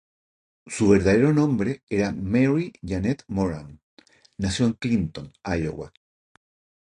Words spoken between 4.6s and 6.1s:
en Clinton, Iowa.